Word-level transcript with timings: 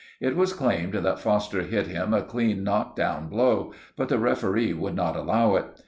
It 0.19 0.35
was 0.35 0.53
claimed 0.53 0.93
that 0.93 1.19
Foster 1.19 1.61
hit 1.61 1.85
him 1.85 2.11
a 2.11 2.23
clean 2.23 2.63
knock 2.63 2.95
down 2.95 3.27
blow, 3.29 3.71
but 3.95 4.09
the 4.09 4.17
referee 4.17 4.73
would 4.73 4.95
not 4.95 5.15
allow 5.15 5.55
it. 5.57 5.65